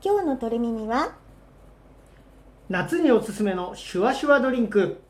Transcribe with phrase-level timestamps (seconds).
[0.00, 1.16] 今日のトレミミは？
[2.68, 5.00] 夏におすすめのシュワシュワドリンク。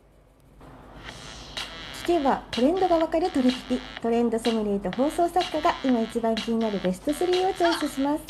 [2.05, 8.23] 聞けばトレンドがわかるトレキピトレンドソムリエと放送作家が今一番気になるベスト3をチョイスします。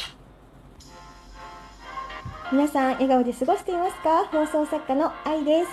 [2.50, 4.24] 皆さん笑顔で過ごしていますか？
[4.24, 5.68] 放送作家の愛です。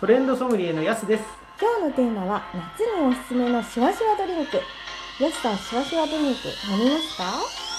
[0.00, 1.24] トレンドソムリエのヤスです。
[1.60, 4.56] 今日のテーマは夏におすすめのシュワシュワドリンク。
[5.22, 7.69] やすさんシュワシュワドリンク飲みますか？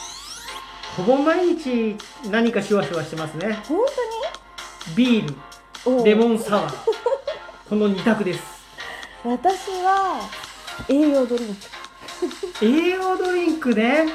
[0.97, 1.95] ほぼ毎日
[2.29, 3.53] 何かシュワシュワしてますね。
[3.67, 3.79] 本
[4.95, 5.25] 当に？
[5.85, 6.05] おー。
[6.05, 6.75] レモンサワー。
[7.69, 8.41] この2択です。
[9.23, 10.29] 私は
[10.89, 11.55] 栄養ドリン
[12.59, 12.65] ク。
[12.65, 14.07] 栄養ドリンクね。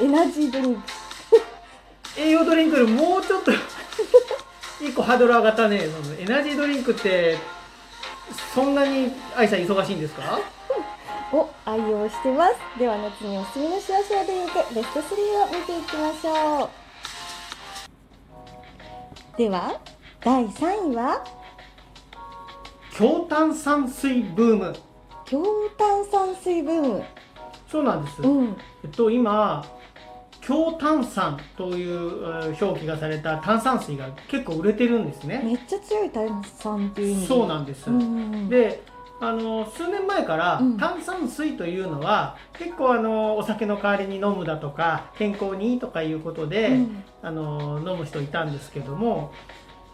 [0.00, 0.82] エナジードリンク。
[2.18, 3.52] 栄養ドリンクよりもうちょっと
[4.84, 5.80] 一個ハードル上がったね。
[5.80, 7.38] そのエナジードリンクって
[8.54, 10.40] そんなに愛さん忙しいんですか？
[11.32, 12.54] を愛用してます。
[12.78, 16.68] では夏におすすめのシュワシュワドリンクベスト3を見ていきましょう。
[19.38, 19.80] では
[20.20, 21.24] 第3位は？
[22.92, 24.74] 強炭酸水ブーム。
[25.26, 25.44] 強
[25.76, 27.04] 炭酸水ブーム。
[27.70, 28.56] そうなんです、うん。
[28.84, 29.64] えっと今
[30.40, 35.42] 強炭酸というえー表記がされた炭酸水が結構売れてるんですね。
[35.44, 38.48] めっちゃ強い炭酸っていうそうなんです、うん。
[38.48, 38.80] で
[39.18, 40.76] あの数年前からうん。
[40.76, 47.04] 炭酸水というのは、結構あのお酒の代わりに飲むだとか健康にいいとかいうことで、うん。
[47.22, 49.32] あの飲む人いたんですけども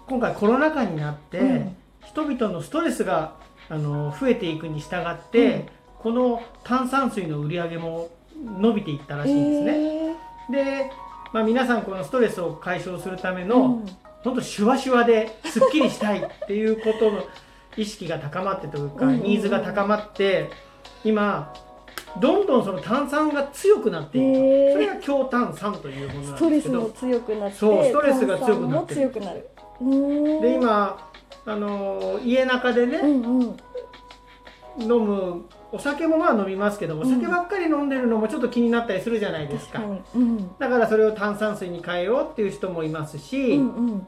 [0.08, 1.76] 今回コロナ禍になって、うん。
[2.04, 3.36] 人々のストレスが
[3.68, 5.64] あの増えていくに従って、うん。
[6.00, 10.16] この炭酸水の売り上げも伸びていったらしいんですね。
[10.50, 10.90] えで、
[11.32, 13.86] まあ、皆さんこのストレスを解消するためーの、うん。
[14.24, 17.24] 本当シュワシュワですっきりしたいっていうことの
[17.76, 20.50] 意識が高まってというか、ニーズが高まって
[21.04, 21.52] 今
[22.20, 29.12] どんどんその炭酸が強くなっていく、それが強炭酸というものなストレスもんですけど強くなってそうストレスが強くなってる。
[30.40, 31.10] で今
[31.44, 33.56] あのー家中でね、うんうん。
[34.80, 40.22] 飲むお酒もまあ飲みますけどお酒ばっかり飲んでるのもちょっと気になったりするじゃないですか,、確かに。
[40.22, 40.50] うん。
[40.58, 44.06] だからそれを炭酸水に変えようっていう人もいますし、うんうん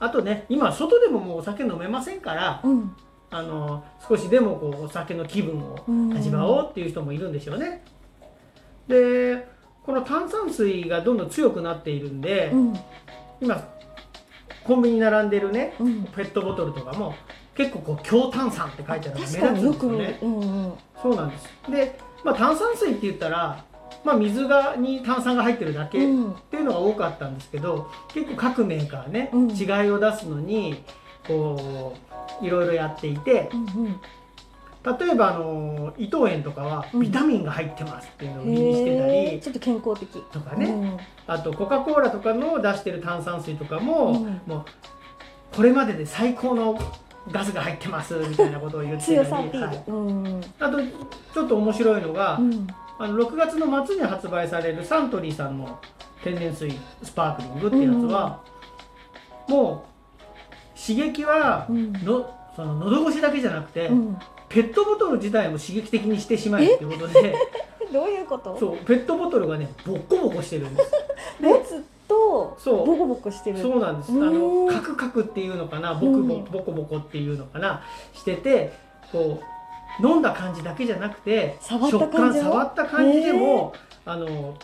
[0.00, 2.96] あとね今外でももうお酒飲めませんから、うん
[3.30, 5.76] あの少しでもこうお酒の気分を
[6.16, 7.82] 味わおうっていう人もいるんでしょうね。
[8.86, 9.48] で
[9.84, 12.74] この炭酸水がどんどん強くなっているんで、うん
[13.40, 13.68] 今
[14.62, 17.14] コンビニに並んでるねうんペットボトルとかも
[17.56, 19.76] 結構こう強炭酸って書いてあるのが目立つんですよね。
[19.78, 20.72] く見るうんうん
[21.02, 21.48] そうなんです。
[21.70, 23.64] で、まあ、炭酸水って言ったら、
[24.04, 26.34] まあ、水がに炭酸が入ってるだけっうん。
[26.50, 29.50] ていうのが多かったんですけど結構各メーカーね、うん。
[29.50, 30.84] 違いを出すのに
[31.26, 31.96] こ
[32.42, 34.00] ういろいろやっていてうん
[34.98, 37.00] 例えばあの伊藤園とかはうん。
[37.00, 40.22] ビタミンが入ってますっていうのをうん売りにしてたり、ちょっと健康的。
[40.30, 44.40] とかね、あとコカ・コーラとかの出してる炭酸水とかも、うん。
[44.46, 44.64] もう
[45.56, 46.78] これまでで最高の
[47.32, 49.50] ガスが入ってますみたいなことを言ってたり、はい。
[50.60, 50.78] あと
[51.32, 52.66] ちょっと面白いのが、うん
[52.98, 55.78] あの6月の末に発売されるサントリーさんの
[56.22, 56.70] 天然水
[57.02, 58.40] スパークリングっていうやつは、
[59.48, 59.84] も
[60.76, 61.92] う刺激はうん。
[62.04, 64.16] のその喉越しだけじゃなくて、うん。
[64.48, 67.34] ペットボトル自体も刺激的にしてしまえっていうことで
[67.92, 68.56] どういうこと？
[68.58, 70.92] そうペットボトルがねボッコボコしてるんです。
[71.42, 72.86] 持つとそう。
[72.86, 73.58] ボコボコしてる。
[73.58, 74.12] そうなんです。
[74.12, 76.44] あのカクカクっていうのかなボクボうん。
[76.44, 78.72] ボコボコっていうのかなしてて
[79.10, 79.44] こう
[80.00, 83.72] 飲んだ感じだけじゃなくて食感触った感じでも
[84.04, 84.56] あの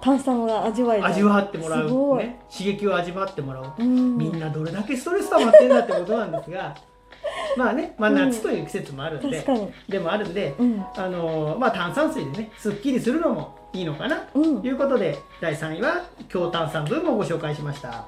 [0.00, 4.18] 炭酸が味わえる味わってもらう、ね、刺激を味わってもらおう、うん。
[4.18, 6.74] みんなどれだけストレス溜まってんだってことなんですが。
[7.56, 8.16] まあね、まあ、うん。
[8.16, 9.72] 夏という季節もあるんで、確かに。
[9.88, 10.84] でもあるんで、うん。
[10.96, 14.24] あのまあ、炭酸水でねすっきりするのもいいのかな？
[14.34, 14.60] うん。
[14.60, 18.06] ということで第3位は強炭酸分もご紹介しました。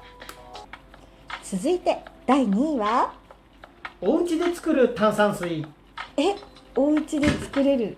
[1.43, 3.13] 続いて第2位は？
[4.01, 5.65] お家で作る炭酸水
[6.17, 6.35] え
[6.75, 7.97] お家で作れる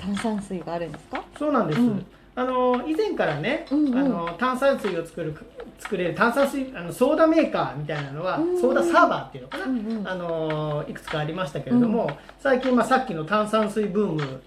[0.00, 1.22] 炭酸水があるんですか？
[1.38, 2.06] そうなんです、うん。
[2.34, 3.98] あの以前からね、うんうん。
[3.98, 5.36] あの炭酸水を作る
[5.78, 10.08] 作れる炭酸水あのソーダメーカーみたいなのは、うんソーダサーバーっていうのかな、うんうん。
[10.08, 12.10] あのいくつかありましたけれども、
[12.40, 14.42] 最近、まあ、さっきの炭酸水ブーム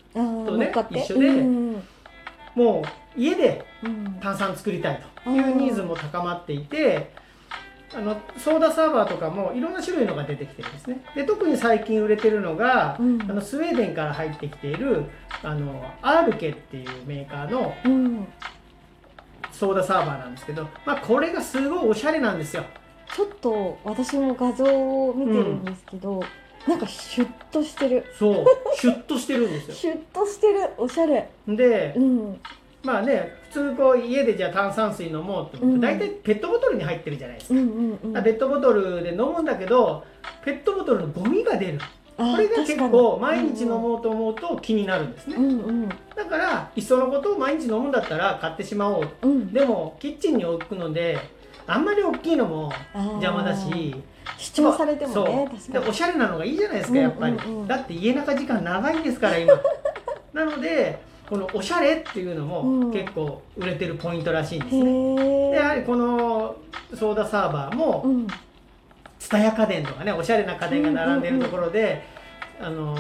[0.46, 1.84] とね一緒でうん
[2.56, 2.84] も
[3.18, 4.18] う家でうん。
[4.22, 7.12] 炭酸作りたいというニーズも高まっていて
[7.96, 11.02] あのソーダサーバーとかもいろんな種類のが出てきてるんですね。
[11.16, 13.22] で特に最近売れてるのが、うん。
[13.22, 15.06] あのスウェーデンから入ってきている
[15.44, 18.28] あのアールケっていうメーカーのうん。
[19.52, 22.66] ソーダサーバーなんですけど、まあ、これがすごいおしゃれなんですよ。
[23.16, 26.22] ちょっと私も画像を見てるんですけど、
[26.68, 28.06] なんかシュッとしてる。
[28.18, 28.46] そう。
[28.76, 29.76] シュッとしてるんですよ。
[29.76, 30.72] シュッとしてる。
[30.78, 31.30] おしゃれ。
[31.48, 32.42] でうん
[32.86, 38.24] まあね普通こう家でじゃあ炭酸水飲もうって思うと大体ペットボトルに入ってるじゃないですか、うんうんうん。
[38.24, 40.06] ペットボトルで飲むんだけど
[40.44, 41.80] ペットボトルのゴミが出る。
[42.18, 45.90] あこれが結構毎日飲もうと思うと気になるんですね、うんうん。
[45.90, 49.10] だからいっそのことを毎日飲むんだったら買ってしまおう。
[49.22, 49.52] うん。
[49.52, 51.18] でもキッチンに置くので
[51.68, 53.96] あんまり大きいのも邪魔だし
[54.38, 57.68] 主張されてもねでおしゃれなのがいいじゃないですかやっぱり、うんうんうん。
[57.68, 59.54] だって家中時間長いんですから今。
[60.32, 61.00] なので
[61.30, 62.80] このおしゃれっていうのうん。
[62.80, 66.56] も結構売れてるポイントらしいんですへね、でやはえりこの
[66.94, 68.28] ソーダサーバーもうん。
[69.20, 72.04] 蔦屋家電とかねおしゃれな家電が並んでるところで、
[72.62, 72.96] あの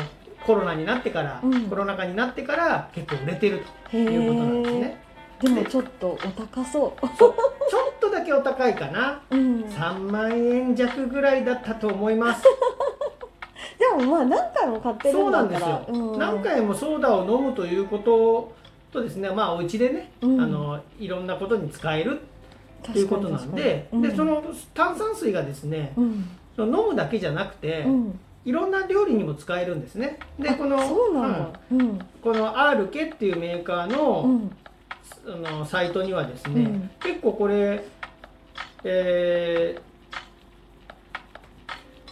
[0.45, 1.69] コロナになってから、うん。
[1.69, 5.05] コロナ禍になってから結構売れてるとへいうことなんですね。
[5.41, 7.07] でもちょっとお高そう。
[7.17, 7.33] そう。
[7.69, 9.21] ちょっとだけお高いかな。
[9.29, 9.63] うん。
[9.63, 12.43] 3万円弱ぐらいだったと思います
[13.77, 15.67] でもまあ何回も買ってるそうんなだったんですよ。
[15.67, 16.19] ら、うん。
[16.19, 18.53] 何回もソーダを飲むということ
[18.91, 20.41] とですねまあお家でね、うん。
[20.41, 22.21] あのいろんなことに使える
[22.89, 24.09] っていうことなんで確かに確かに。
[24.09, 24.43] でその
[24.73, 26.29] 炭酸水がですねうん。
[26.55, 28.19] その飲むだけじゃなくて、うん。
[28.45, 30.19] いろんな料理にも使えるんですね。
[30.39, 31.59] であこのそうなんだ。
[31.71, 31.81] うん。
[31.81, 31.99] うん。
[32.21, 34.51] この R ケっていうメーカーの,、うん
[35.27, 36.89] あのサイトにはですね、うん。
[36.99, 37.83] 結構これ、
[38.83, 39.81] えー、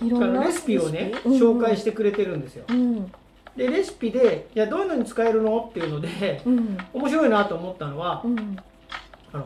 [0.03, 2.65] あいろんなのレシピをね、紹介してくれてるんですよ。
[2.69, 3.11] うん。
[3.55, 5.67] でレシピでいやどういうのに使えるの？
[5.69, 6.77] っていうのでうん。
[6.93, 8.57] 面白いなと思ったのは、うん。
[9.31, 9.45] あの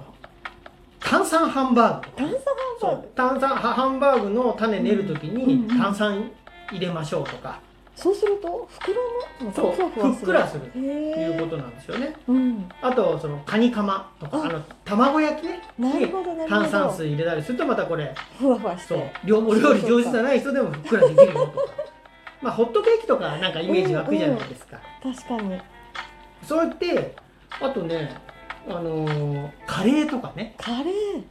[0.99, 3.01] 炭酸ハンバーグ炭酸ハンバーグ。
[3.01, 5.77] そう炭酸ハハンバーグの種練る時うんにうん。
[5.77, 6.31] 炭酸
[6.71, 7.59] 入れましょうとか、
[7.97, 10.65] そうすると膨らむそうふっくらする。
[10.75, 12.13] へえいうことなんですよね。
[12.27, 12.69] うん。
[12.79, 15.59] あとそのカニカマとかああの卵焼きね
[16.47, 19.01] 炭酸水入れたりするとまたこれふわふわしそう
[19.33, 21.65] お料理上手じゃない人でもふっくらできるよとか。
[22.39, 25.59] まあホットケーキとかなんかイメージ湧くじゃないですか、確かに。
[26.43, 27.15] そうやって
[27.59, 28.15] あとね
[28.69, 31.23] あのーカレーとかね、カレー。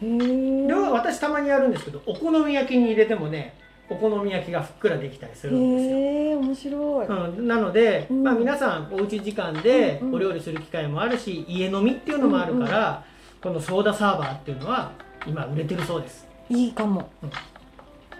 [0.00, 3.54] うん、では私たまにやるんですけどお好み焼きに入れてもね
[3.90, 7.06] お好み焼きがふっくらできたりするんですよ、へえ面白い。
[7.06, 8.22] うん、なので、うん。
[8.22, 10.14] まあ、皆さんおうち時間でうんうん。
[10.16, 13.04] お料理する機会もあるし家飲みっていうのもあるから、
[13.42, 14.92] このソーダサーバーっていうのは
[15.26, 16.26] 今売れてるそうです。
[16.50, 17.08] いいかも。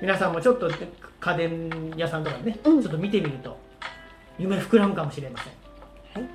[0.00, 0.70] 皆さんもちょっと
[1.20, 2.82] 家電屋さんとかでね、うん。
[2.82, 3.58] ちょっと見てみると
[4.38, 6.22] 夢膨らむかもしれません。
[6.22, 6.30] はい。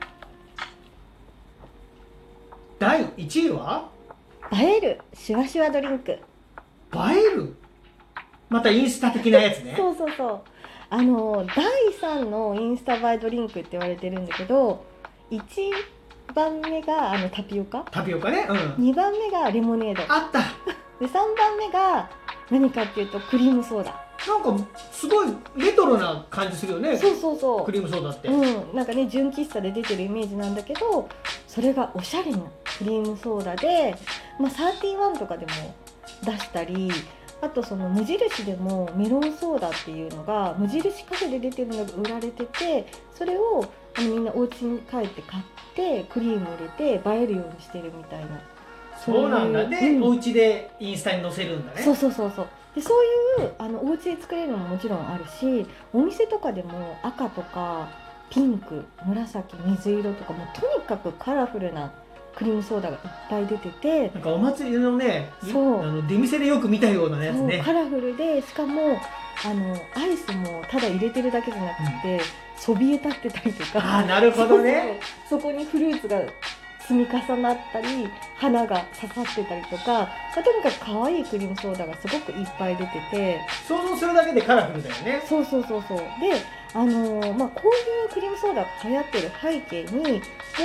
[2.77, 3.89] 第1位は？
[4.51, 6.12] 映えるシュワシュワドリンク。
[6.12, 6.18] 映
[6.94, 7.56] える？
[8.54, 9.74] またインスタ的なやつね。
[9.78, 10.42] そうそうそう。
[10.92, 11.66] あの第
[12.20, 14.86] 3のインスタ映えドリンクって言われてるんだけど
[15.32, 15.42] 1
[16.36, 17.84] 番目があのタピオカ？
[17.90, 18.46] タピオカね。
[18.48, 18.56] うん。
[18.90, 20.04] 2番目がレモネード。
[20.08, 20.40] あった。
[21.04, 22.08] で3番目が
[22.52, 24.00] 何かっていうとクリームソーダ。
[24.28, 25.28] なんかすごい
[25.58, 26.96] レトロな感じするよね。
[26.96, 28.76] そうそうそクリームソーダって、ううん。
[28.76, 31.10] なんかね純喫茶で出てるイメージなんだけど
[31.48, 32.38] それがおしゃれな
[32.78, 33.96] クリームソーダで、
[34.40, 35.52] まあ、31とかでも
[36.24, 36.92] 出したり
[37.44, 43.66] あとその無印でもメロンソーダっていうのが無印カフェで出てるのが売られててそれを
[43.98, 45.44] あのみんなお家に帰って買っ
[45.75, 48.40] てクリーム入れて映えるようにしてるみたいな。
[49.06, 49.66] そうなんだ。
[49.66, 50.04] で、うん。
[50.04, 51.81] お家でインスタに載せるんだね。
[51.81, 52.48] そうそうそうそう。
[52.75, 52.94] でそ
[53.40, 57.90] ういうあのお家で作れるのももちろんあるしお店とかでも赤とか
[58.30, 61.94] ピンク紫水色とかもうとにかくカラフルな
[62.35, 65.83] クリームソーダがいっぱい出てて、なんかお祭りのねそう。
[65.83, 67.61] あの出店でよく見たようなやつね。
[67.63, 68.97] カラフルでしかも
[69.45, 72.21] あのアイスもただ入れてるだけじゃなくて、
[72.57, 73.80] そびえ立ってたりとか。
[73.80, 74.99] ああなるほどね。
[75.30, 76.21] そこにフルーツが
[76.81, 83.42] 積み重なったり花が刺さってたりとか、まあ、とにかく可愛いクリームソーダがすごくいっぱい出てて。
[83.68, 85.23] 想像するだけでカラフルだよね。
[85.28, 85.97] そうそうそうそう。
[85.97, 86.04] で
[86.75, 90.19] あのーまあこういうクリームソーダが流行ってる背景にもう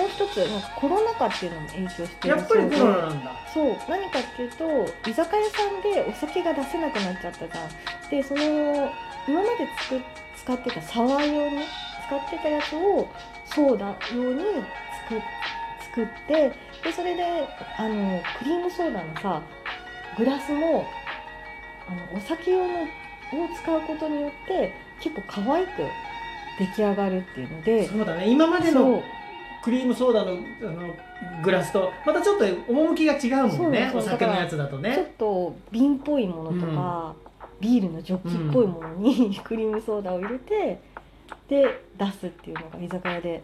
[0.09, 3.33] 一つなんかコロナ禍っていうのも影響してやるっぱりコロナでなんだ。
[3.53, 4.65] そう何かっていうと
[5.11, 8.11] 居酒屋さんでお酒が出せなくなっちゃったじゃん。
[8.11, 8.43] でその
[9.29, 10.01] 今までつく
[10.37, 11.59] 使ってたサワー用に
[12.07, 13.07] 使ってたやつを
[13.45, 14.45] ソーダ用に
[15.09, 15.23] 作っ
[15.91, 16.53] 作って
[16.85, 17.25] でそれで
[17.77, 19.43] あのクリームソーダのさ
[20.17, 20.87] グラスも
[21.87, 22.87] あのお酒用のを
[23.55, 25.71] 使うことによって結構可愛く
[26.59, 28.29] 出来上がるっていうのでそうだね。
[28.31, 29.03] 今までの
[29.63, 30.95] クリームソーダのあの
[31.43, 33.91] グラスとまたちょっと趣が違うもんね。
[33.95, 37.15] お酒のやつだとちょっねと瓶っぽいものとか、
[37.61, 40.81] ビールのジョッキっぽいものに、 クリームソーダを入れて
[41.49, 43.43] で出すっていうのが居酒屋で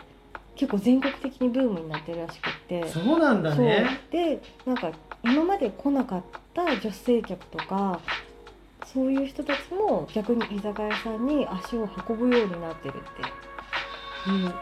[0.54, 2.88] 結構全国的にブームになってるらしくって。
[2.88, 4.00] そうなんだね。
[4.10, 4.90] でなんか
[5.24, 8.00] 今まで来なかった女性客とか
[8.92, 13.00] そういう人たちも逆に居酒屋さんに足を運ぶようになってるっ
[14.26, 14.30] て。
[14.30, 14.54] いう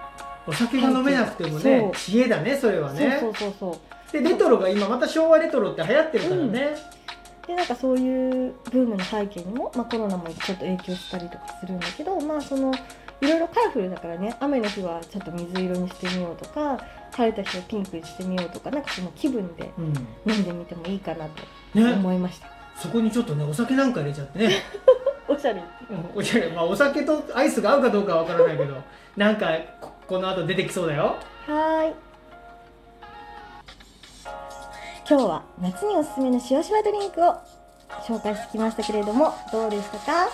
[0.46, 3.18] お酒が飲めなくてもね知恵だねそれはね。
[3.20, 4.22] そうそうそうそう。
[4.22, 6.76] でレトロが今また昭和レトロって流行ってるからね、
[7.46, 12.72] でなんかそういうブームの背景にも、まあ、コロナもちょっと影響したりとかするんだけどまあその
[13.20, 16.78] いろいろカラフルだからね雨の日はちょっと水色にしてみようとか
[17.12, 20.32] 晴れた日はピンクにしてみようとかなんかその気分でうん。
[20.32, 21.92] 飲んでみてもいいかなとね。
[21.92, 22.48] 思いました、
[22.82, 24.56] そこにちょっとねお酒なんか入れちゃってね、
[25.28, 25.62] おしゃれ。
[25.88, 26.50] うんおしゃれ。
[26.50, 28.74] まあ、お酒とアイスが合うかどうかは分からないけど
[29.16, 31.14] なんかここの後出てきそうだよ。
[31.46, 31.94] はーい。
[35.08, 37.36] 今日は夏におすすめのしわしわドリンクを
[38.04, 40.28] 紹介してきましたけれどもどうでしたか？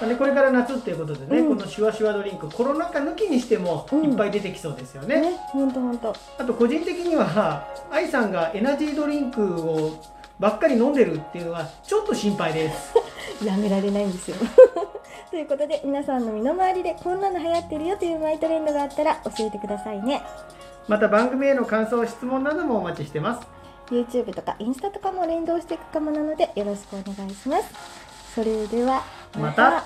[0.00, 1.56] まあね、これから夏っていうことでね、うん。
[1.56, 4.10] このシュワシュワドリンクコロナ禍抜きにしてもうん。
[4.10, 6.12] いっぱい出てきそうですよね、ねほんとほんと。
[6.36, 10.02] あと個人的には愛さんがエナジードリンクを
[10.38, 12.94] ばっかり飲んでるっていうのはちょっと心配です。
[13.44, 14.36] やめられないんですよ。
[15.30, 20.22] ということで皆さんの身の回りでこんなの流行ってるよというマイトレンドがあったら教えてくださいね。
[20.86, 23.46] また番組への感想質問などもお待ちしてます。
[23.90, 27.64] YouTube とかインスタとかも連動していくかもなのでよろしくお願いします。
[28.34, 29.02] それでは
[29.38, 29.84] また